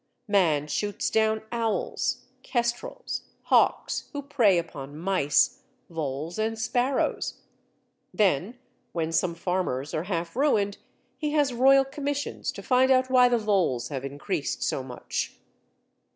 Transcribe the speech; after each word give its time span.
Man 0.27 0.65
shoots 0.65 1.11
down 1.11 1.43
owls, 1.51 2.25
kestrels, 2.41 3.21
hawks, 3.43 4.09
who 4.13 4.23
prey 4.23 4.57
upon 4.57 4.97
mice, 4.97 5.61
voles, 5.91 6.39
and 6.39 6.57
sparrows. 6.57 7.41
Then, 8.11 8.57
when 8.93 9.11
some 9.11 9.35
farmers 9.35 9.93
are 9.93 10.05
half 10.05 10.35
ruined, 10.35 10.79
he 11.19 11.33
has 11.33 11.53
Royal 11.53 11.85
Commissions 11.85 12.51
to 12.53 12.63
find 12.63 12.89
out 12.89 13.11
why 13.11 13.29
the 13.29 13.37
voles 13.37 13.89
have 13.89 14.03
increased 14.03 14.63
so 14.63 14.81
much. 14.81 15.35